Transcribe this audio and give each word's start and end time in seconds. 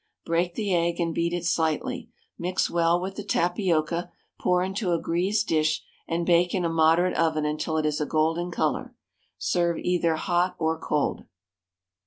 Break 0.25 0.55
the 0.55 0.73
egg 0.73 0.99
and 0.99 1.13
beat 1.13 1.31
it 1.31 1.45
slightly; 1.45 2.09
mix 2.35 2.71
well 2.71 2.99
with 2.99 3.17
the 3.17 3.23
tapioca; 3.23 4.11
pour 4.39 4.63
into 4.63 4.93
a 4.93 4.99
greased 4.99 5.47
dish, 5.47 5.83
and 6.07 6.25
bake 6.25 6.55
in 6.55 6.65
a 6.65 6.69
moderate 6.69 7.15
oven 7.15 7.45
until 7.45 7.77
it 7.77 7.85
is 7.85 8.01
a 8.01 8.07
golden 8.07 8.49
colour. 8.49 8.95
Serve 9.37 9.77
either 9.77 10.15
hot 10.15 10.55
or 10.57 10.79
cold. 10.79 11.25